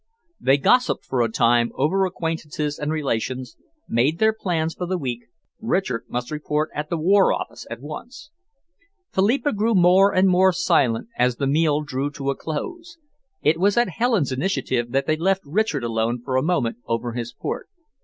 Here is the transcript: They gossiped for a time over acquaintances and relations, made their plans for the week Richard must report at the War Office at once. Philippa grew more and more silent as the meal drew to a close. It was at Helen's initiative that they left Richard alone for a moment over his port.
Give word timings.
They 0.39 0.57
gossiped 0.57 1.05
for 1.05 1.21
a 1.21 1.29
time 1.29 1.71
over 1.75 2.07
acquaintances 2.07 2.79
and 2.79 2.91
relations, 2.91 3.55
made 3.87 4.17
their 4.17 4.33
plans 4.33 4.73
for 4.73 4.87
the 4.87 4.97
week 4.97 5.25
Richard 5.59 6.05
must 6.09 6.31
report 6.31 6.71
at 6.73 6.89
the 6.89 6.97
War 6.97 7.31
Office 7.31 7.67
at 7.69 7.81
once. 7.83 8.31
Philippa 9.13 9.53
grew 9.53 9.75
more 9.75 10.11
and 10.11 10.27
more 10.27 10.53
silent 10.53 11.09
as 11.19 11.35
the 11.35 11.45
meal 11.45 11.81
drew 11.81 12.09
to 12.13 12.31
a 12.31 12.35
close. 12.35 12.97
It 13.43 13.59
was 13.59 13.77
at 13.77 13.89
Helen's 13.89 14.31
initiative 14.31 14.89
that 14.91 15.05
they 15.05 15.17
left 15.17 15.43
Richard 15.45 15.83
alone 15.83 16.19
for 16.25 16.35
a 16.35 16.41
moment 16.41 16.77
over 16.87 17.11
his 17.11 17.31
port. 17.31 17.69